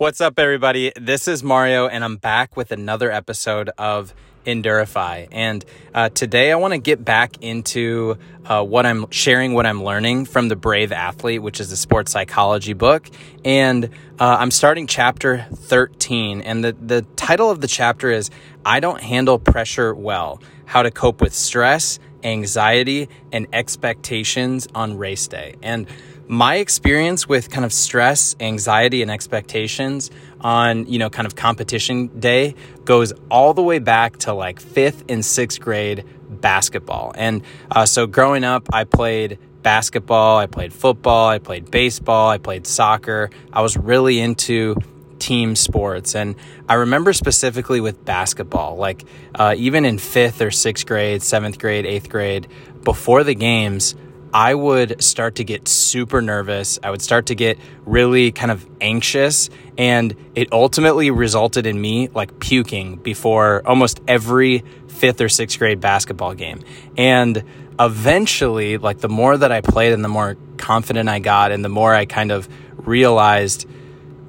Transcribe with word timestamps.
What's 0.00 0.22
up, 0.22 0.38
everybody? 0.38 0.92
This 0.98 1.28
is 1.28 1.42
Mario, 1.42 1.86
and 1.86 2.02
I'm 2.02 2.16
back 2.16 2.56
with 2.56 2.72
another 2.72 3.12
episode 3.12 3.68
of 3.76 4.14
Endurify. 4.46 5.28
And 5.30 5.62
uh, 5.94 6.08
today 6.08 6.50
I 6.50 6.54
want 6.54 6.72
to 6.72 6.78
get 6.78 7.04
back 7.04 7.36
into 7.42 8.16
uh, 8.46 8.64
what 8.64 8.86
I'm 8.86 9.10
sharing, 9.10 9.52
what 9.52 9.66
I'm 9.66 9.84
learning 9.84 10.24
from 10.24 10.48
The 10.48 10.56
Brave 10.56 10.90
Athlete, 10.90 11.42
which 11.42 11.60
is 11.60 11.70
a 11.70 11.76
sports 11.76 12.12
psychology 12.12 12.72
book. 12.72 13.10
And 13.44 13.90
uh, 14.18 14.38
I'm 14.40 14.50
starting 14.50 14.86
chapter 14.86 15.46
13. 15.52 16.40
And 16.40 16.64
the, 16.64 16.72
the 16.72 17.02
title 17.16 17.50
of 17.50 17.60
the 17.60 17.68
chapter 17.68 18.10
is 18.10 18.30
I 18.64 18.80
Don't 18.80 19.02
Handle 19.02 19.38
Pressure 19.38 19.94
Well 19.94 20.40
How 20.64 20.82
to 20.82 20.90
Cope 20.90 21.20
with 21.20 21.34
Stress, 21.34 21.98
Anxiety, 22.24 23.10
and 23.32 23.48
Expectations 23.52 24.66
on 24.74 24.96
Race 24.96 25.28
Day. 25.28 25.56
And 25.62 25.86
my 26.30 26.56
experience 26.56 27.28
with 27.28 27.50
kind 27.50 27.64
of 27.64 27.72
stress, 27.72 28.36
anxiety, 28.38 29.02
and 29.02 29.10
expectations 29.10 30.12
on, 30.40 30.86
you 30.86 30.96
know, 30.96 31.10
kind 31.10 31.26
of 31.26 31.34
competition 31.34 32.06
day 32.20 32.54
goes 32.84 33.12
all 33.32 33.52
the 33.52 33.62
way 33.62 33.80
back 33.80 34.16
to 34.16 34.32
like 34.32 34.60
fifth 34.60 35.02
and 35.08 35.24
sixth 35.24 35.60
grade 35.60 36.04
basketball. 36.28 37.12
And 37.16 37.42
uh, 37.68 37.84
so 37.84 38.06
growing 38.06 38.44
up, 38.44 38.68
I 38.72 38.84
played 38.84 39.40
basketball, 39.62 40.38
I 40.38 40.46
played 40.46 40.72
football, 40.72 41.28
I 41.28 41.40
played 41.40 41.68
baseball, 41.68 42.30
I 42.30 42.38
played 42.38 42.64
soccer. 42.64 43.30
I 43.52 43.62
was 43.62 43.76
really 43.76 44.20
into 44.20 44.76
team 45.18 45.56
sports. 45.56 46.14
And 46.14 46.36
I 46.68 46.74
remember 46.74 47.12
specifically 47.12 47.80
with 47.80 48.04
basketball, 48.04 48.76
like 48.76 49.04
uh, 49.34 49.56
even 49.58 49.84
in 49.84 49.98
fifth 49.98 50.40
or 50.40 50.52
sixth 50.52 50.86
grade, 50.86 51.24
seventh 51.24 51.58
grade, 51.58 51.86
eighth 51.86 52.08
grade, 52.08 52.46
before 52.84 53.24
the 53.24 53.34
games, 53.34 53.96
I 54.32 54.54
would 54.54 55.02
start 55.02 55.36
to 55.36 55.44
get 55.44 55.66
super 55.68 56.22
nervous. 56.22 56.78
I 56.82 56.90
would 56.90 57.02
start 57.02 57.26
to 57.26 57.34
get 57.34 57.58
really 57.84 58.32
kind 58.32 58.50
of 58.50 58.66
anxious. 58.80 59.50
And 59.76 60.14
it 60.34 60.52
ultimately 60.52 61.10
resulted 61.10 61.66
in 61.66 61.80
me 61.80 62.08
like 62.08 62.38
puking 62.38 62.96
before 62.96 63.62
almost 63.66 64.00
every 64.06 64.64
fifth 64.88 65.20
or 65.20 65.28
sixth 65.28 65.58
grade 65.58 65.80
basketball 65.80 66.34
game. 66.34 66.62
And 66.96 67.42
eventually, 67.78 68.78
like 68.78 68.98
the 68.98 69.08
more 69.08 69.36
that 69.36 69.50
I 69.50 69.62
played 69.62 69.92
and 69.92 70.04
the 70.04 70.08
more 70.08 70.36
confident 70.58 71.08
I 71.08 71.18
got, 71.18 71.52
and 71.52 71.64
the 71.64 71.70
more 71.70 71.94
I 71.94 72.04
kind 72.04 72.30
of 72.30 72.48
realized 72.76 73.66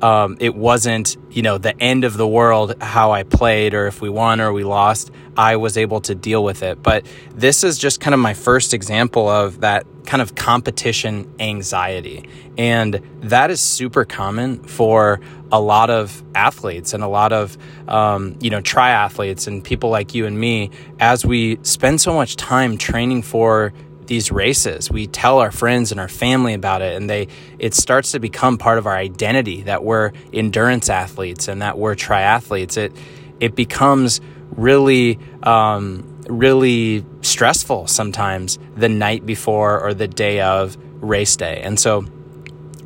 um, 0.01 0.37
it 0.39 0.55
wasn't, 0.55 1.17
you 1.29 1.41
know, 1.41 1.57
the 1.57 1.79
end 1.81 2.03
of 2.03 2.17
the 2.17 2.27
world 2.27 2.75
how 2.81 3.11
I 3.11 3.23
played 3.23 3.73
or 3.73 3.87
if 3.87 4.01
we 4.01 4.09
won 4.09 4.41
or 4.41 4.51
we 4.51 4.63
lost. 4.63 5.11
I 5.37 5.55
was 5.55 5.77
able 5.77 6.01
to 6.01 6.15
deal 6.15 6.43
with 6.43 6.63
it. 6.63 6.83
But 6.83 7.05
this 7.33 7.63
is 7.63 7.77
just 7.77 7.99
kind 7.99 8.13
of 8.13 8.19
my 8.19 8.33
first 8.33 8.73
example 8.73 9.29
of 9.29 9.61
that 9.61 9.85
kind 10.05 10.21
of 10.21 10.35
competition 10.35 11.33
anxiety. 11.39 12.27
And 12.57 13.01
that 13.21 13.51
is 13.51 13.61
super 13.61 14.03
common 14.03 14.63
for 14.63 15.21
a 15.51 15.59
lot 15.59 15.89
of 15.89 16.23
athletes 16.35 16.93
and 16.93 17.03
a 17.03 17.07
lot 17.07 17.31
of, 17.31 17.57
um, 17.87 18.35
you 18.41 18.49
know, 18.49 18.61
triathletes 18.61 19.47
and 19.47 19.63
people 19.63 19.89
like 19.89 20.13
you 20.13 20.25
and 20.25 20.39
me 20.39 20.71
as 20.99 21.25
we 21.25 21.59
spend 21.63 22.01
so 22.01 22.13
much 22.13 22.35
time 22.35 22.77
training 22.77 23.21
for 23.21 23.73
these 24.11 24.29
races. 24.29 24.91
We 24.91 25.07
tell 25.07 25.39
our 25.39 25.51
friends 25.51 25.91
and 25.91 25.99
our 26.01 26.09
family 26.09 26.53
about 26.53 26.81
it, 26.81 26.97
and 26.97 27.09
they 27.09 27.29
it 27.59 27.73
starts 27.73 28.11
to 28.11 28.19
become 28.19 28.57
part 28.57 28.77
of 28.77 28.85
our 28.85 28.97
identity 28.97 29.61
that 29.61 29.85
we're 29.85 30.11
endurance 30.33 30.89
athletes 30.89 31.47
and 31.47 31.61
that 31.61 31.77
we're 31.77 31.95
triathletes. 31.95 32.75
It 32.75 32.91
it 33.39 33.55
becomes 33.55 34.19
really 34.49 35.17
um, 35.43 36.23
really 36.27 37.05
stressful 37.21 37.87
sometimes 37.87 38.59
the 38.75 38.89
night 38.89 39.25
before 39.25 39.79
or 39.79 39.93
the 39.93 40.09
day 40.09 40.41
of 40.41 40.75
race 40.99 41.37
day, 41.37 41.61
and 41.63 41.79
so 41.79 42.03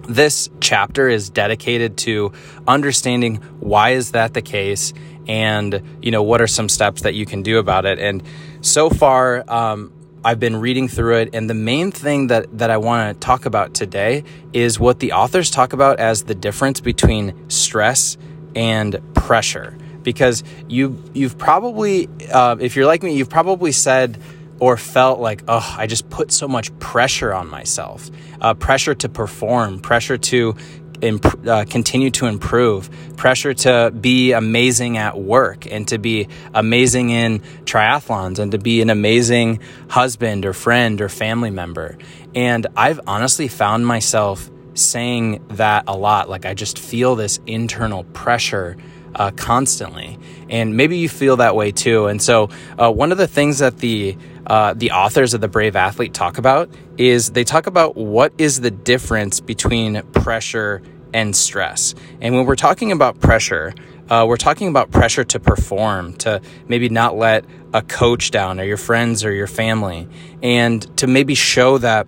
this 0.08 0.48
chapter 0.62 1.10
is 1.10 1.32
dedicated 1.32 1.98
to 1.98 2.32
understanding 2.67 3.38
why 3.60 3.94
is 3.94 4.12
that 4.12 4.36
the 4.36 4.44
case 4.44 4.94
and 5.28 5.82
you 6.04 6.12
know 6.12 6.22
what 6.22 6.39
are 6.39 6.45
some 6.45 6.70
steps 6.70 7.02
that 7.02 7.16
you 7.16 7.26
can 7.26 7.42
do 7.42 7.58
about 7.58 7.88
it 7.88 7.98
and 7.98 8.22
so 8.62 8.92
far 8.92 9.44
um, 9.48 9.92
I've 10.25 10.39
been 10.39 10.55
reading 10.55 10.87
through 10.87 11.17
it, 11.17 11.30
and 11.36 11.47
the 11.47 11.53
main 11.53 11.91
thing 11.91 12.27
that, 12.27 12.58
that 12.58 12.71
I 12.71 12.77
want 12.77 13.13
to 13.13 13.19
talk 13.23 13.45
about 13.45 13.75
today 13.75 14.23
is 14.53 14.80
what 14.80 14.99
the 14.99 15.11
authors 15.11 15.52
talk 15.52 15.71
about 15.71 15.99
as 15.99 16.23
the 16.23 16.33
difference 16.33 16.80
between 16.81 17.47
stress 17.47 18.17
and 18.55 18.99
pressure. 19.13 19.77
Because 20.02 20.43
you 20.67 20.99
you've 21.13 21.37
probably, 21.37 22.09
uh, 22.33 22.55
if 22.59 22.75
you're 22.75 22.87
like 22.87 23.03
me, 23.03 23.15
you've 23.15 23.30
probably 23.30 23.71
said 23.71 24.19
or 24.59 24.77
felt 24.77 25.19
like, 25.19 25.43
oh, 25.47 25.75
I 25.77 25.86
just 25.86 26.09
put 26.09 26.31
so 26.31 26.47
much 26.47 26.75
pressure 26.80 27.31
on 27.31 27.47
myself, 27.47 28.09
uh, 28.42 28.55
pressure 28.55 28.95
to 28.95 29.09
perform, 29.09 29.80
pressure 29.80 30.17
to 30.17 30.55
imp- 31.02 31.48
uh, 31.48 31.66
continue 31.66 32.10
to 32.11 32.26
improve, 32.26 32.89
pressure 33.17 33.54
to 33.54 33.92
be 34.00 34.32
amazing 34.32 34.98
at 34.98 35.17
work 35.17 35.66
and 35.72 35.88
to 35.88 35.98
be 35.98 36.28
amazing 36.54 37.10
in 37.10 37.39
triathlons 37.66 38.39
and 38.39 38.52
to 38.52 38.58
be 38.58 38.82
an 38.82 38.89
amazing 38.89 39.60
husband 39.89 40.45
or 40.45 40.54
friend 40.54 41.02
or 41.02 41.10
family 41.10 41.52
member. 41.52 41.98
And 42.34 42.67
I've 42.76 43.00
honestly 43.08 43.48
found 43.48 43.86
myself 43.86 44.50
saying 44.73 45.44
that 45.50 45.86
a 45.88 45.95
lot. 45.95 46.30
Like 46.30 46.45
I 46.45 46.54
just 46.54 46.78
feel 46.78 47.16
this 47.16 47.39
internal 47.48 48.04
pressure 48.05 48.78
uh, 49.15 49.31
constantly. 49.31 50.20
And 50.49 50.77
maybe 50.77 50.98
you 50.98 51.09
feel 51.09 51.37
that 51.37 51.55
way 51.55 51.71
too. 51.71 52.08
And 52.08 52.21
so, 52.21 52.49
uh, 52.77 52.92
one 52.92 53.11
of 53.11 53.17
the 53.17 53.27
things 53.27 53.59
that 53.59 53.77
the 53.80 54.17
uh, 54.48 54.73
the 54.76 54.92
authors 54.92 55.33
of 55.33 55.42
the 55.42 55.48
Brave 55.48 55.76
Athlete 55.76 56.14
talk 56.14 56.37
about 56.37 56.70
is 56.98 57.31
they 57.31 57.43
talk 57.43 57.65
about 57.65 57.95
what 57.95 58.31
is 58.37 58.61
the 58.61 58.70
difference 58.70 59.39
between 59.39 60.02
pressure 60.11 60.83
and 61.14 61.36
stress. 61.36 61.95
And 62.21 62.36
when 62.36 62.45
we're 62.45 62.55
talking 62.55 62.92
about 62.92 63.20
pressure, 63.20 63.73
uh, 64.09 64.25
we're 64.27 64.37
talking 64.37 64.67
about 64.67 64.92
pressure 64.92 65.23
to 65.23 65.39
perform, 65.39 66.14
to 66.17 66.42
maybe 66.67 66.89
not 66.89 67.17
let 67.17 67.45
a 67.73 67.81
coach 67.81 68.30
down 68.31 68.59
or 68.59 68.64
your 68.64 68.77
friends 68.77 69.25
or 69.25 69.31
your 69.31 69.48
family, 69.48 70.08
and 70.43 70.95
to 70.98 71.08
maybe 71.08 71.33
show 71.33 71.80
that 71.80 72.08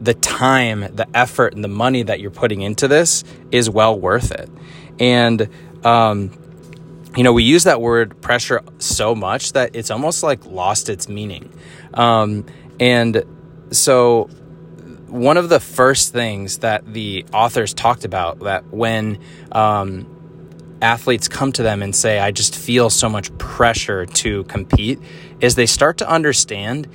the 0.00 0.14
time, 0.14 0.80
the 0.94 1.06
effort, 1.14 1.54
and 1.54 1.64
the 1.64 1.68
money 1.68 2.02
that 2.02 2.20
you're 2.20 2.30
putting 2.30 2.60
into 2.60 2.86
this 2.86 3.24
is 3.50 3.70
well 3.70 3.98
worth 3.98 4.30
it. 4.30 4.50
And, 5.00 5.48
um, 5.84 6.30
you 7.18 7.24
know, 7.24 7.32
we 7.32 7.42
use 7.42 7.64
that 7.64 7.80
word 7.80 8.22
pressure 8.22 8.62
so 8.78 9.12
much 9.12 9.54
that 9.54 9.74
it's 9.74 9.90
almost 9.90 10.22
like 10.22 10.46
lost 10.46 10.88
its 10.88 11.08
meaning. 11.08 11.52
Um, 11.92 12.46
and 12.78 13.24
so, 13.72 14.28
one 15.08 15.36
of 15.36 15.48
the 15.48 15.58
first 15.58 16.12
things 16.12 16.58
that 16.58 16.86
the 16.92 17.26
authors 17.32 17.74
talked 17.74 18.04
about 18.04 18.38
that 18.40 18.68
when 18.68 19.18
um, 19.50 20.06
athletes 20.80 21.26
come 21.26 21.50
to 21.54 21.64
them 21.64 21.82
and 21.82 21.96
say, 21.96 22.20
I 22.20 22.30
just 22.30 22.54
feel 22.54 22.88
so 22.88 23.08
much 23.08 23.36
pressure 23.36 24.06
to 24.06 24.44
compete, 24.44 25.00
is 25.40 25.56
they 25.56 25.66
start 25.66 25.98
to 25.98 26.08
understand 26.08 26.86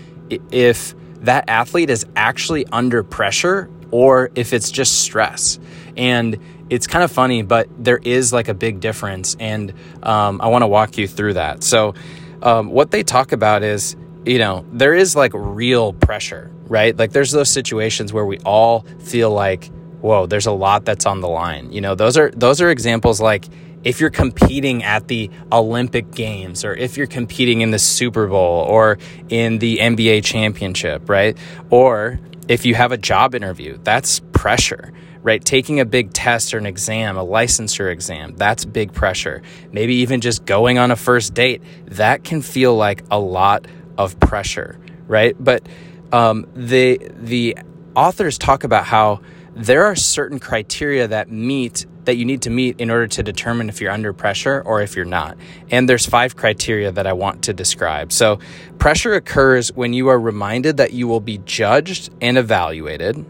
if 0.52 0.96
that 1.16 1.50
athlete 1.50 1.90
is 1.90 2.06
actually 2.16 2.66
under 2.68 3.04
pressure 3.04 3.70
or 3.92 4.32
if 4.36 4.54
it's 4.54 4.72
just 4.72 5.02
stress. 5.02 5.60
And 5.98 6.40
it's 6.74 6.88
kind 6.88 7.04
of 7.04 7.12
funny, 7.12 7.44
but 7.44 7.68
there 7.78 8.00
is 8.04 8.34
like 8.34 8.48
a 8.48 8.54
big 8.54 8.80
difference. 8.80 9.36
And 9.40 9.74
um, 10.02 10.42
I 10.42 10.48
want 10.48 10.64
to 10.64 10.68
walk 10.68 10.98
you 10.98 11.08
through 11.08 11.34
that. 11.34 11.64
So, 11.64 11.94
um, 12.42 12.70
what 12.70 12.92
they 12.92 13.04
talk 13.04 13.32
about 13.32 13.64
is 13.64 13.96
you 14.26 14.38
know, 14.38 14.66
there 14.72 14.94
is 14.94 15.16
like 15.16 15.32
real 15.34 15.94
pressure, 15.94 16.50
right? 16.68 16.96
Like 16.96 17.12
there's 17.12 17.32
those 17.32 17.50
situations 17.50 18.14
where 18.14 18.26
we 18.26 18.40
all 18.40 18.86
feel 19.00 19.32
like, 19.32 19.70
whoa, 20.02 20.26
there's 20.28 20.46
a 20.46 20.52
lot 20.52 20.86
that's 20.86 21.06
on 21.06 21.22
the 21.22 21.28
line. 21.28 21.72
You 21.72 21.82
know, 21.82 21.96
those 21.96 22.18
are 22.18 22.32
those 22.32 22.62
are 22.62 22.70
examples 22.70 23.20
like 23.20 23.46
if 23.84 24.00
you're 24.00 24.10
competing 24.10 24.84
at 24.84 25.10
the 25.10 25.30
Olympic 25.52 26.12
Games 26.12 26.64
or 26.64 26.74
if 26.74 26.96
you're 26.96 27.08
competing 27.08 27.62
in 27.62 27.72
the 27.72 27.80
Super 27.80 28.28
Bowl 28.28 28.62
or 28.62 28.98
in 29.28 29.60
the 29.60 29.78
NBA 29.80 30.24
championship, 30.24 31.10
right? 31.10 31.38
Or 31.70 32.20
if 32.48 32.66
you 32.66 32.76
have 32.76 32.92
a 32.92 32.98
job 32.98 33.36
interview, 33.36 33.78
that's 33.84 34.22
pressure, 34.32 34.94
right? 35.24 35.44
Taking 35.44 35.80
a 35.80 35.86
big 35.86 36.14
test 36.14 36.54
or 36.54 36.58
an 36.58 36.66
exam, 36.66 37.18
a 37.18 37.26
licensure 37.26 37.92
exam, 37.92 38.36
that's 38.36 38.66
big 38.66 38.94
pressure. 38.94 39.42
Maybe 39.72 39.96
even 39.96 40.22
just 40.22 40.46
going 40.46 40.78
on 40.78 40.92
a 40.92 40.96
first 40.96 41.34
date, 41.34 41.64
that 41.88 42.24
can 42.24 42.42
feel 42.42 42.76
like 42.76 43.04
a 43.10 43.20
lot 43.20 43.66
of 43.98 44.20
pressure, 44.20 44.78
right? 45.08 45.36
But 45.40 45.68
um, 46.12 46.46
the 46.54 47.00
the 47.16 47.58
authors 47.96 48.38
talk 48.38 48.64
about 48.64 48.86
how 48.86 49.22
there 49.56 49.86
are 49.86 49.96
certain 49.96 50.40
criteria 50.40 51.08
that 51.08 51.32
meet 51.32 51.86
that 52.06 52.18
you 52.18 52.26
need 52.26 52.42
to 52.42 52.50
meet 52.50 52.80
in 52.82 52.90
order 52.90 53.08
to 53.08 53.24
determine 53.24 53.70
if 53.70 53.80
you're 53.80 53.92
under 53.92 54.14
pressure 54.14 54.62
or 54.62 54.82
if 54.82 54.96
you're 54.96 55.06
not. 55.06 55.38
And 55.72 55.88
there's 55.88 56.06
five 56.06 56.36
criteria 56.36 56.92
that 56.92 57.08
I 57.08 57.14
want 57.14 57.44
to 57.44 57.54
describe. 57.54 58.12
So, 58.12 58.40
pressure 58.78 59.14
occurs 59.14 59.72
when 59.72 59.94
you 59.94 60.10
are 60.10 60.20
reminded 60.20 60.78
that 60.78 60.92
you 60.94 61.08
will 61.08 61.22
be 61.22 61.38
judged 61.40 62.14
and 62.20 62.38
evaluated, 62.38 63.26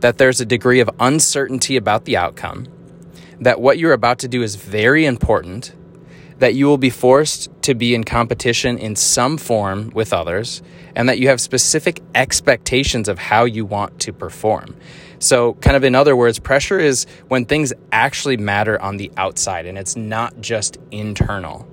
that 0.00 0.18
there's 0.18 0.40
a 0.40 0.46
degree 0.46 0.80
of 0.80 0.90
uncertainty 1.00 1.76
about 1.76 2.04
the 2.04 2.16
outcome, 2.16 2.66
that 3.40 3.60
what 3.60 3.78
you're 3.78 3.92
about 3.92 4.18
to 4.20 4.28
do 4.28 4.42
is 4.42 4.56
very 4.56 5.04
important, 5.04 5.72
that 6.38 6.54
you 6.54 6.66
will 6.66 6.78
be 6.78 6.90
forced 6.90 7.50
to 7.62 7.74
be 7.74 7.94
in 7.94 8.04
competition 8.04 8.78
in 8.78 8.94
some 8.96 9.36
form 9.36 9.90
with 9.90 10.12
others, 10.12 10.62
and 10.94 11.08
that 11.08 11.18
you 11.18 11.28
have 11.28 11.40
specific 11.40 12.00
expectations 12.14 13.08
of 13.08 13.18
how 13.18 13.44
you 13.44 13.64
want 13.64 13.98
to 14.00 14.12
perform. 14.12 14.76
So, 15.20 15.54
kind 15.54 15.76
of 15.76 15.82
in 15.82 15.94
other 15.94 16.14
words, 16.14 16.38
pressure 16.38 16.78
is 16.78 17.06
when 17.26 17.44
things 17.44 17.72
actually 17.90 18.36
matter 18.36 18.80
on 18.80 18.98
the 18.98 19.10
outside 19.16 19.66
and 19.66 19.76
it's 19.76 19.96
not 19.96 20.40
just 20.40 20.78
internal. 20.92 21.66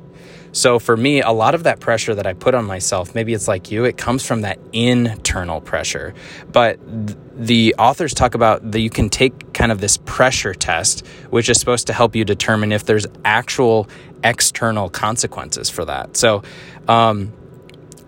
So 0.56 0.80
for 0.80 0.96
me, 0.96 1.22
a 1.22 1.32
lot 1.32 1.54
of 1.54 1.64
that 1.64 1.82
pressure 1.82 2.16
that 2.16 2.26
I 2.26 2.32
put 2.32 2.56
on 2.56 2.64
myself, 2.64 3.14
maybe 3.14 3.34
it's 3.34 3.46
like 3.46 3.72
you, 3.72 3.84
it 3.84 3.98
comes 3.98 4.26
from 4.26 4.42
that 4.42 4.58
internal 4.72 5.60
pressure. 5.60 6.14
But 6.50 6.80
th- 7.08 7.20
the 7.36 7.76
authors 7.78 8.14
talk 8.14 8.36
about 8.36 8.72
that 8.72 8.80
you 8.80 8.90
can 8.90 9.10
take 9.10 9.52
kind 9.52 9.70
of 9.70 9.82
this 9.82 9.98
pressure 9.98 10.54
test, 10.54 11.06
which 11.30 11.50
is 11.50 11.60
supposed 11.60 11.88
to 11.88 11.94
help 11.94 12.16
you 12.16 12.24
determine 12.24 12.72
if 12.72 12.86
there's 12.86 13.06
actual 13.26 13.90
external 14.24 14.90
consequences 14.90 15.70
for 15.70 15.84
that. 15.84 16.16
So 16.16 16.42
um, 16.88 17.34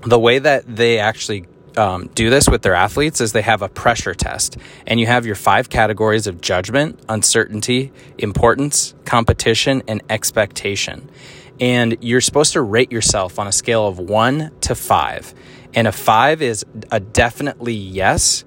the 0.04 0.18
way 0.18 0.40
that 0.40 0.74
they 0.74 1.00
actually 1.00 1.48
um, 1.76 2.10
do 2.16 2.30
this 2.30 2.48
with 2.48 2.62
their 2.62 2.76
athletes 2.76 3.20
is 3.20 3.34
they 3.34 3.42
have 3.42 3.62
a 3.62 3.70
pressure 3.70 4.14
test, 4.14 4.58
and 4.88 5.02
you 5.02 5.06
have 5.06 5.26
your 5.26 5.36
five 5.36 5.70
categories 5.70 6.28
of 6.28 6.40
judgment, 6.40 6.98
uncertainty, 7.10 7.92
importance, 8.18 8.96
competition, 9.04 9.84
and 9.86 10.02
expectation 10.10 11.10
and 11.60 11.98
you're 12.02 12.22
supposed 12.22 12.54
to 12.54 12.62
rate 12.62 12.92
yourself 12.92 13.40
on 13.40 13.48
a 13.48 13.52
scale 13.52 13.88
of 13.88 14.00
one 14.00 14.52
to 14.62 14.76
five. 14.76 15.34
And 15.74 15.88
a 15.88 15.92
five 15.92 16.42
is 16.42 16.66
a 16.92 17.00
definitely 17.00 17.74
yes, 17.74 18.46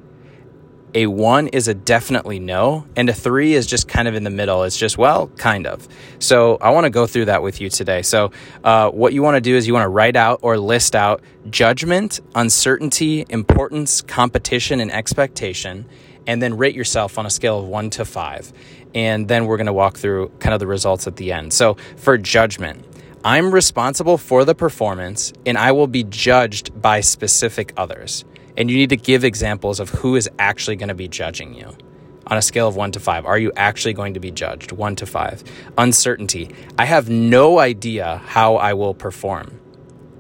a 0.95 1.07
one 1.07 1.49
is 1.49 1.69
a 1.69 1.75
definitely 1.75 2.39
no, 2.41 2.87
and 2.97 3.09
a 3.09 3.13
three 3.13 3.55
is 3.55 3.67
just 3.67 3.89
kind 3.89 4.09
of 4.09 4.15
in 4.15 4.25
the 4.25 4.31
middle. 4.31 4.65
It's 4.65 4.77
just, 4.77 4.99
well, 4.99 5.29
kind 5.37 5.67
of. 5.67 5.87
So 6.19 6.57
I 6.57 6.71
want 6.71 6.85
to 6.85 6.91
go 6.91 7.07
through 7.07 7.27
that 7.27 7.43
with 7.43 7.61
you 7.61 7.71
today. 7.71 8.03
So, 8.03 8.33
uh, 8.65 8.91
what 8.91 9.13
you 9.13 9.23
want 9.23 9.37
to 9.37 9.41
do 9.41 9.57
is 9.57 9.67
you 9.67 9.75
want 9.75 9.85
to 9.85 9.91
write 9.91 10.17
out 10.17 10.41
or 10.43 10.59
list 10.59 10.97
out 10.97 11.23
judgment, 11.49 12.21
uncertainty, 12.35 13.25
importance, 13.29 14.03
competition, 14.03 14.81
and 14.81 14.91
expectation, 14.93 15.87
and 16.27 16.43
then 16.43 16.57
rate 16.57 16.75
yourself 16.75 17.19
on 17.19 17.27
a 17.27 17.31
scale 17.31 17.59
of 17.59 17.67
one 17.67 17.91
to 17.91 18.05
five. 18.05 18.53
And 18.95 19.29
then 19.29 19.47
we're 19.47 19.57
going 19.57 19.67
to 19.67 19.73
walk 19.73 19.99
through 19.99 20.31
kind 20.41 20.53
of 20.53 20.59
the 20.59 20.67
results 20.67 21.07
at 21.07 21.17
the 21.17 21.33
end. 21.33 21.53
So, 21.53 21.77
for 21.97 22.19
judgment, 22.19 22.85
I'm 23.23 23.53
responsible 23.53 24.17
for 24.17 24.47
the 24.47 24.55
performance 24.55 25.35
and 25.45 25.59
I 25.59 25.73
will 25.73 25.87
be 25.87 26.05
judged 26.05 26.81
by 26.81 27.03
specific 27.03 27.75
others. 27.77 28.25
And 28.57 28.71
you 28.71 28.79
need 28.79 28.89
to 28.91 28.97
give 28.97 29.25
examples 29.25 29.79
of 29.79 29.91
who 29.91 30.17
is 30.17 30.31
actually 30.39 30.77
going 30.77 30.89
to 30.89 30.95
be 30.95 31.07
judging 31.07 31.53
you. 31.53 31.77
On 32.29 32.39
a 32.39 32.43
scale 32.43 32.67
of 32.67 32.77
one 32.77 32.93
to 32.93 33.01
five, 33.01 33.27
are 33.27 33.37
you 33.37 33.53
actually 33.57 33.93
going 33.93 34.15
to 34.15 34.21
be 34.21 34.31
judged? 34.31 34.73
One 34.73 34.97
to 34.97 35.05
five. 35.05 35.45
Uncertainty. 35.77 36.55
I 36.79 36.87
have 36.87 37.11
no 37.11 37.59
idea 37.59 38.23
how 38.25 38.57
I 38.57 38.73
will 38.73 38.95
perform. 38.95 39.61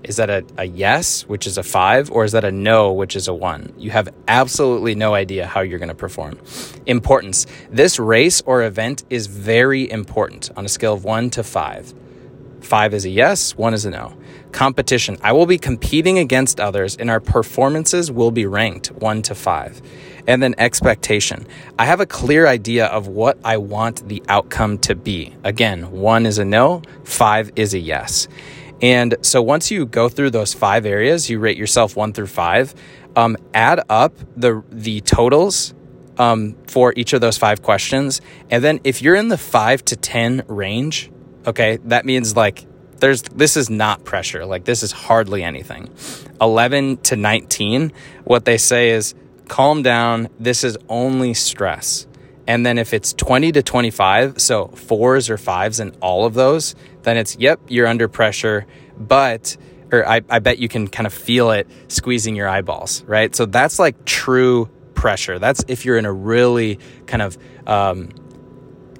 Is 0.02 0.16
that 0.16 0.28
a, 0.28 0.44
a 0.58 0.64
yes, 0.64 1.22
which 1.22 1.46
is 1.46 1.56
a 1.56 1.62
five, 1.62 2.10
or 2.10 2.24
is 2.24 2.32
that 2.32 2.44
a 2.44 2.52
no, 2.52 2.92
which 2.92 3.16
is 3.16 3.28
a 3.28 3.34
one? 3.34 3.72
You 3.78 3.92
have 3.92 4.10
absolutely 4.28 4.94
no 4.94 5.14
idea 5.14 5.46
how 5.46 5.60
you're 5.60 5.78
going 5.78 5.88
to 5.88 5.94
perform. 5.94 6.38
Importance. 6.84 7.46
This 7.70 7.98
race 7.98 8.42
or 8.42 8.62
event 8.62 9.04
is 9.08 9.26
very 9.26 9.90
important 9.90 10.50
on 10.54 10.66
a 10.66 10.68
scale 10.68 10.92
of 10.92 11.04
one 11.04 11.30
to 11.30 11.42
five. 11.42 11.94
Five 12.60 12.94
is 12.94 13.04
a 13.04 13.10
yes, 13.10 13.56
one 13.56 13.74
is 13.74 13.84
a 13.84 13.90
no. 13.90 14.16
Competition. 14.52 15.16
I 15.22 15.32
will 15.32 15.46
be 15.46 15.58
competing 15.58 16.18
against 16.18 16.60
others 16.60 16.96
and 16.96 17.10
our 17.10 17.20
performances 17.20 18.10
will 18.10 18.30
be 18.30 18.46
ranked 18.46 18.92
one 18.92 19.22
to 19.22 19.34
five. 19.34 19.80
And 20.26 20.42
then 20.42 20.54
expectation. 20.58 21.46
I 21.78 21.86
have 21.86 22.00
a 22.00 22.06
clear 22.06 22.46
idea 22.46 22.86
of 22.86 23.08
what 23.08 23.38
I 23.44 23.56
want 23.56 24.08
the 24.08 24.22
outcome 24.28 24.78
to 24.78 24.94
be. 24.94 25.34
Again, 25.44 25.90
one 25.90 26.26
is 26.26 26.38
a 26.38 26.44
no, 26.44 26.82
five 27.04 27.50
is 27.56 27.74
a 27.74 27.78
yes. 27.78 28.28
And 28.82 29.16
so 29.22 29.42
once 29.42 29.70
you 29.70 29.86
go 29.86 30.08
through 30.08 30.30
those 30.30 30.54
five 30.54 30.86
areas, 30.86 31.28
you 31.28 31.38
rate 31.38 31.56
yourself 31.56 31.96
one 31.96 32.12
through 32.12 32.28
five, 32.28 32.74
um, 33.16 33.36
add 33.52 33.80
up 33.88 34.14
the, 34.36 34.62
the 34.70 35.00
totals 35.02 35.74
um, 36.18 36.56
for 36.66 36.92
each 36.96 37.12
of 37.12 37.20
those 37.20 37.36
five 37.36 37.62
questions. 37.62 38.20
And 38.50 38.62
then 38.62 38.80
if 38.84 39.02
you're 39.02 39.14
in 39.14 39.28
the 39.28 39.38
five 39.38 39.84
to 39.86 39.96
10 39.96 40.44
range, 40.48 41.10
Okay, 41.46 41.78
that 41.84 42.04
means 42.04 42.36
like 42.36 42.66
there's 42.98 43.22
this 43.22 43.56
is 43.56 43.70
not 43.70 44.04
pressure. 44.04 44.44
Like 44.44 44.64
this 44.64 44.82
is 44.82 44.92
hardly 44.92 45.42
anything. 45.42 45.90
11 46.40 46.98
to 46.98 47.16
19, 47.16 47.92
what 48.24 48.44
they 48.44 48.58
say 48.58 48.90
is 48.90 49.14
calm 49.48 49.82
down. 49.82 50.28
This 50.38 50.64
is 50.64 50.78
only 50.88 51.34
stress. 51.34 52.06
And 52.46 52.64
then 52.64 52.78
if 52.78 52.92
it's 52.92 53.12
20 53.12 53.52
to 53.52 53.62
25, 53.62 54.40
so 54.40 54.68
fours 54.68 55.30
or 55.30 55.38
fives 55.38 55.78
in 55.78 55.92
all 56.00 56.24
of 56.24 56.34
those, 56.34 56.74
then 57.02 57.16
it's 57.16 57.36
yep, 57.36 57.60
you're 57.68 57.86
under 57.86 58.08
pressure, 58.08 58.66
but 58.98 59.56
or 59.92 60.06
I, 60.08 60.22
I 60.28 60.38
bet 60.38 60.58
you 60.58 60.68
can 60.68 60.88
kind 60.88 61.06
of 61.06 61.12
feel 61.12 61.50
it 61.50 61.68
squeezing 61.88 62.36
your 62.36 62.48
eyeballs, 62.48 63.02
right? 63.04 63.34
So 63.34 63.46
that's 63.46 63.78
like 63.78 64.04
true 64.04 64.68
pressure. 64.94 65.38
That's 65.38 65.64
if 65.68 65.84
you're 65.84 65.96
in 65.96 66.04
a 66.04 66.12
really 66.12 66.78
kind 67.06 67.22
of 67.22 67.38
um, 67.66 68.10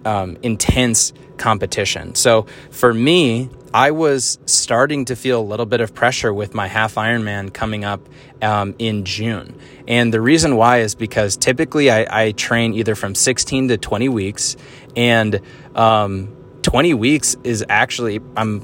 um, 0.04 0.36
intense 0.42 1.12
competition. 1.36 2.14
So 2.14 2.46
for 2.70 2.92
me, 2.92 3.50
I 3.72 3.92
was 3.92 4.38
starting 4.46 5.04
to 5.06 5.16
feel 5.16 5.40
a 5.40 5.42
little 5.42 5.66
bit 5.66 5.80
of 5.80 5.94
pressure 5.94 6.34
with 6.34 6.54
my 6.54 6.66
half 6.66 6.96
Ironman 6.96 7.52
coming 7.52 7.84
up 7.84 8.08
um, 8.42 8.74
in 8.78 9.04
June. 9.04 9.56
And 9.86 10.12
the 10.12 10.20
reason 10.20 10.56
why 10.56 10.78
is 10.80 10.94
because 10.94 11.36
typically 11.36 11.90
I, 11.90 12.24
I 12.24 12.32
train 12.32 12.74
either 12.74 12.94
from 12.94 13.14
16 13.14 13.68
to 13.68 13.78
20 13.78 14.08
weeks, 14.08 14.56
and 14.96 15.40
um, 15.76 16.36
20 16.62 16.94
weeks 16.94 17.36
is 17.44 17.64
actually, 17.68 18.20
I'm 18.36 18.60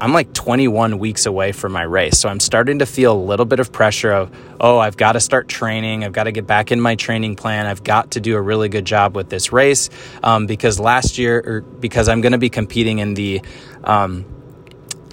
I'm 0.00 0.12
like 0.12 0.32
21 0.32 0.98
weeks 0.98 1.26
away 1.26 1.52
from 1.52 1.72
my 1.72 1.82
race. 1.82 2.18
So 2.18 2.28
I'm 2.28 2.40
starting 2.40 2.80
to 2.80 2.86
feel 2.86 3.12
a 3.12 3.22
little 3.22 3.46
bit 3.46 3.60
of 3.60 3.72
pressure 3.72 4.12
of, 4.12 4.30
oh, 4.60 4.78
I've 4.78 4.96
got 4.96 5.12
to 5.12 5.20
start 5.20 5.48
training. 5.48 6.04
I've 6.04 6.12
got 6.12 6.24
to 6.24 6.32
get 6.32 6.46
back 6.46 6.72
in 6.72 6.80
my 6.80 6.94
training 6.94 7.36
plan. 7.36 7.66
I've 7.66 7.84
got 7.84 8.12
to 8.12 8.20
do 8.20 8.36
a 8.36 8.40
really 8.40 8.68
good 8.68 8.84
job 8.84 9.16
with 9.16 9.28
this 9.28 9.52
race 9.52 9.90
um, 10.22 10.46
because 10.46 10.78
last 10.78 11.18
year, 11.18 11.42
or 11.44 11.60
because 11.60 12.08
I'm 12.08 12.20
going 12.20 12.32
to 12.32 12.38
be 12.38 12.50
competing 12.50 12.98
in 12.98 13.14
the, 13.14 13.42
um, 13.84 14.24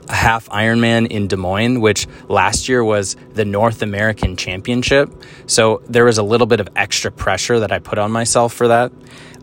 half 0.10 0.48
Ironman 0.50 1.08
in 1.08 1.28
Des 1.28 1.36
Moines, 1.36 1.80
which 1.80 2.08
last 2.28 2.70
year 2.70 2.84
was 2.84 3.16
the 3.34 3.46
North 3.46 3.82
American 3.82 4.38
Championship. 4.38 5.12
So 5.48 5.82
there 5.88 6.06
was 6.06 6.18
a 6.18 6.24
little 6.24 6.48
bit 6.48 6.60
of 6.60 6.70
extra 6.76 7.12
pressure 7.12 7.60
that 7.60 7.72
I 7.72 7.80
put 7.80 7.98
on 7.98 8.12
myself 8.12 8.54
for 8.54 8.68
that. 8.68 8.92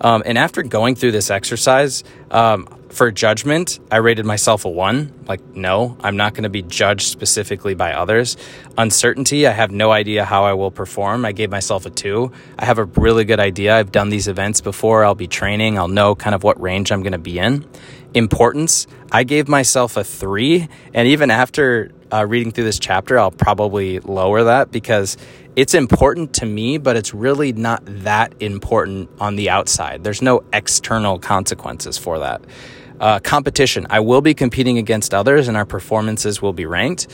Um, 0.00 0.22
and 0.24 0.36
after 0.36 0.62
going 0.62 0.94
through 0.94 1.12
this 1.12 1.30
exercise, 1.30 2.04
um, 2.30 2.68
for 2.92 3.10
judgment, 3.10 3.80
I 3.90 3.96
rated 3.96 4.26
myself 4.26 4.66
a 4.66 4.68
one. 4.68 5.12
Like, 5.26 5.42
no, 5.56 5.96
I'm 6.00 6.16
not 6.16 6.34
going 6.34 6.42
to 6.42 6.50
be 6.50 6.62
judged 6.62 7.08
specifically 7.08 7.74
by 7.74 7.94
others. 7.94 8.36
Uncertainty, 8.76 9.46
I 9.46 9.52
have 9.52 9.70
no 9.70 9.90
idea 9.90 10.24
how 10.26 10.44
I 10.44 10.52
will 10.52 10.70
perform. 10.70 11.24
I 11.24 11.32
gave 11.32 11.50
myself 11.50 11.86
a 11.86 11.90
two. 11.90 12.32
I 12.58 12.66
have 12.66 12.78
a 12.78 12.84
really 12.84 13.24
good 13.24 13.40
idea. 13.40 13.76
I've 13.76 13.92
done 13.92 14.10
these 14.10 14.28
events 14.28 14.60
before. 14.60 15.04
I'll 15.04 15.14
be 15.14 15.26
training. 15.26 15.78
I'll 15.78 15.88
know 15.88 16.14
kind 16.14 16.34
of 16.34 16.42
what 16.42 16.60
range 16.60 16.92
I'm 16.92 17.02
going 17.02 17.12
to 17.12 17.18
be 17.18 17.38
in. 17.38 17.66
Importance, 18.14 18.86
I 19.10 19.24
gave 19.24 19.48
myself 19.48 19.96
a 19.96 20.04
three. 20.04 20.68
And 20.92 21.08
even 21.08 21.30
after 21.30 21.92
uh, 22.12 22.26
reading 22.26 22.52
through 22.52 22.64
this 22.64 22.78
chapter, 22.78 23.18
I'll 23.18 23.30
probably 23.30 24.00
lower 24.00 24.44
that 24.44 24.70
because 24.70 25.16
it's 25.56 25.72
important 25.72 26.34
to 26.34 26.46
me, 26.46 26.76
but 26.76 26.96
it's 26.96 27.14
really 27.14 27.52
not 27.52 27.82
that 27.86 28.34
important 28.40 29.08
on 29.18 29.36
the 29.36 29.48
outside. 29.48 30.04
There's 30.04 30.20
no 30.20 30.44
external 30.52 31.18
consequences 31.18 31.96
for 31.96 32.18
that. 32.18 32.42
Uh, 33.02 33.18
competition. 33.18 33.84
I 33.90 33.98
will 33.98 34.20
be 34.20 34.32
competing 34.32 34.78
against 34.78 35.12
others 35.12 35.48
and 35.48 35.56
our 35.56 35.66
performances 35.66 36.40
will 36.40 36.52
be 36.52 36.66
ranked. 36.66 37.08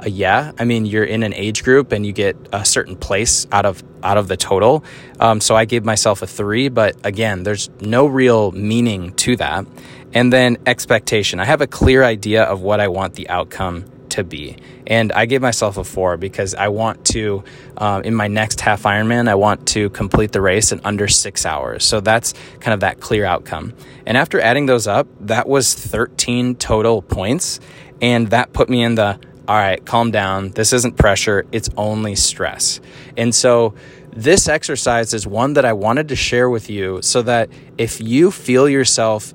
Uh, 0.00 0.06
yeah, 0.06 0.52
I 0.58 0.64
mean 0.64 0.86
you're 0.86 1.04
in 1.04 1.22
an 1.22 1.34
age 1.34 1.62
group 1.62 1.92
and 1.92 2.06
you 2.06 2.12
get 2.12 2.34
a 2.50 2.64
certain 2.64 2.96
place 2.96 3.46
out 3.52 3.66
of 3.66 3.82
out 4.02 4.16
of 4.16 4.26
the 4.26 4.38
total. 4.38 4.84
Um, 5.20 5.42
so 5.42 5.54
I 5.54 5.66
gave 5.66 5.84
myself 5.84 6.22
a 6.22 6.26
three, 6.26 6.70
but 6.70 6.96
again, 7.04 7.42
there's 7.42 7.68
no 7.82 8.06
real 8.06 8.52
meaning 8.52 9.12
to 9.16 9.36
that. 9.36 9.66
And 10.14 10.32
then 10.32 10.56
expectation. 10.64 11.40
I 11.40 11.44
have 11.44 11.60
a 11.60 11.66
clear 11.66 12.04
idea 12.04 12.44
of 12.44 12.62
what 12.62 12.80
I 12.80 12.88
want 12.88 13.12
the 13.12 13.28
outcome 13.28 13.84
to 14.14 14.24
be. 14.24 14.56
And 14.86 15.12
I 15.12 15.26
gave 15.26 15.42
myself 15.42 15.76
a 15.76 15.84
four 15.84 16.16
because 16.16 16.54
I 16.54 16.68
want 16.68 17.04
to, 17.06 17.42
uh, 17.76 18.00
in 18.04 18.14
my 18.14 18.28
next 18.28 18.60
half 18.60 18.84
Ironman, 18.84 19.28
I 19.28 19.34
want 19.34 19.66
to 19.68 19.90
complete 19.90 20.32
the 20.32 20.40
race 20.40 20.72
in 20.72 20.80
under 20.84 21.08
six 21.08 21.44
hours. 21.44 21.84
So 21.84 22.00
that's 22.00 22.32
kind 22.60 22.74
of 22.74 22.80
that 22.80 23.00
clear 23.00 23.24
outcome. 23.24 23.74
And 24.06 24.16
after 24.16 24.40
adding 24.40 24.66
those 24.66 24.86
up, 24.86 25.08
that 25.20 25.48
was 25.48 25.74
13 25.74 26.56
total 26.56 27.02
points. 27.02 27.60
And 28.00 28.30
that 28.30 28.52
put 28.52 28.68
me 28.68 28.82
in 28.82 28.94
the, 28.94 29.18
all 29.48 29.56
right, 29.56 29.84
calm 29.84 30.10
down. 30.10 30.50
This 30.50 30.72
isn't 30.72 30.96
pressure, 30.96 31.44
it's 31.50 31.68
only 31.76 32.14
stress. 32.14 32.80
And 33.16 33.34
so, 33.34 33.74
this 34.16 34.46
exercise 34.46 35.12
is 35.12 35.26
one 35.26 35.54
that 35.54 35.64
I 35.64 35.72
wanted 35.72 36.06
to 36.10 36.16
share 36.16 36.48
with 36.48 36.70
you 36.70 37.02
so 37.02 37.22
that 37.22 37.50
if 37.76 38.00
you 38.00 38.30
feel 38.30 38.68
yourself 38.68 39.34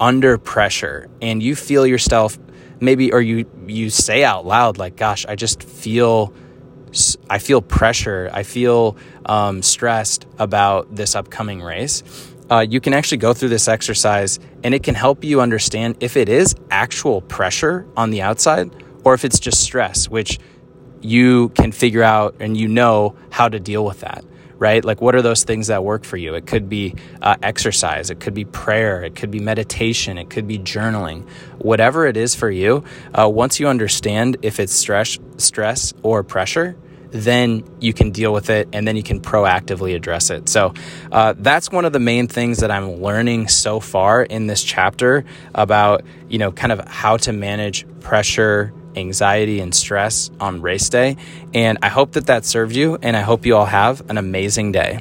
under 0.00 0.36
pressure 0.36 1.08
and 1.22 1.40
you 1.40 1.54
feel 1.54 1.86
yourself 1.86 2.36
maybe 2.80 3.12
or 3.12 3.20
you 3.20 3.46
you 3.66 3.90
say 3.90 4.22
out 4.24 4.46
loud 4.46 4.78
like 4.78 4.96
gosh 4.96 5.24
i 5.26 5.34
just 5.34 5.62
feel 5.62 6.32
i 7.28 7.38
feel 7.38 7.60
pressure. 7.60 8.30
I 8.32 8.42
feel 8.42 8.96
um, 9.26 9.62
stressed 9.62 10.26
about 10.38 10.94
this 10.94 11.14
upcoming 11.14 11.62
race. 11.62 12.02
Uh, 12.50 12.64
you 12.68 12.80
can 12.80 12.94
actually 12.94 13.18
go 13.18 13.34
through 13.34 13.48
this 13.48 13.66
exercise 13.68 14.38
and 14.62 14.72
it 14.72 14.82
can 14.82 14.94
help 14.94 15.24
you 15.24 15.40
understand 15.40 15.96
if 16.00 16.16
it 16.16 16.28
is 16.28 16.54
actual 16.70 17.20
pressure 17.20 17.86
on 17.96 18.10
the 18.10 18.22
outside 18.22 18.70
or 19.04 19.14
if 19.14 19.24
it's 19.24 19.40
just 19.40 19.60
stress 19.60 20.08
which 20.08 20.38
you 21.00 21.48
can 21.50 21.72
figure 21.72 22.04
out 22.04 22.36
and 22.40 22.56
you 22.56 22.68
know 22.68 23.16
how 23.30 23.48
to 23.48 23.58
deal 23.58 23.84
with 23.84 24.00
that 24.00 24.24
right? 24.58 24.84
Like, 24.84 25.00
what 25.00 25.14
are 25.14 25.22
those 25.22 25.44
things 25.44 25.66
that 25.68 25.84
work 25.84 26.04
for 26.04 26.16
you? 26.16 26.34
It 26.34 26.46
could 26.46 26.68
be 26.68 26.94
uh, 27.20 27.36
exercise, 27.42 28.10
it 28.10 28.20
could 28.20 28.34
be 28.34 28.44
prayer, 28.44 29.02
it 29.02 29.14
could 29.14 29.30
be 29.30 29.40
meditation, 29.40 30.18
it 30.18 30.30
could 30.30 30.46
be 30.46 30.58
journaling. 30.58 31.28
Whatever 31.58 32.06
it 32.06 32.16
is 32.16 32.34
for 32.34 32.50
you, 32.50 32.84
uh, 33.14 33.28
once 33.28 33.60
you 33.60 33.68
understand 33.68 34.38
if 34.42 34.60
it's 34.60 34.72
stress, 34.72 35.18
stress 35.36 35.92
or 36.02 36.22
pressure, 36.22 36.76
then 37.10 37.64
you 37.80 37.92
can 37.92 38.10
deal 38.10 38.32
with 38.32 38.50
it 38.50 38.68
and 38.72 38.86
then 38.86 38.96
you 38.96 39.02
can 39.02 39.20
proactively 39.20 39.94
address 39.94 40.30
it. 40.30 40.48
So 40.48 40.74
uh, 41.10 41.34
that's 41.36 41.70
one 41.70 41.84
of 41.84 41.92
the 41.92 42.00
main 42.00 42.28
things 42.28 42.58
that 42.58 42.70
I'm 42.70 43.00
learning 43.00 43.48
so 43.48 43.80
far 43.80 44.22
in 44.22 44.46
this 44.46 44.62
chapter 44.62 45.24
about, 45.54 46.02
you 46.28 46.38
know, 46.38 46.52
kind 46.52 46.72
of 46.72 46.86
how 46.86 47.16
to 47.18 47.32
manage 47.32 47.86
pressure, 48.00 48.72
anxiety, 48.96 49.60
and 49.60 49.74
stress 49.74 50.30
on 50.40 50.62
race 50.62 50.88
day. 50.88 51.16
And 51.54 51.78
I 51.82 51.88
hope 51.88 52.12
that 52.12 52.26
that 52.26 52.44
served 52.44 52.74
you, 52.74 52.98
and 53.02 53.16
I 53.16 53.20
hope 53.20 53.46
you 53.46 53.56
all 53.56 53.66
have 53.66 54.08
an 54.10 54.18
amazing 54.18 54.72
day. 54.72 55.00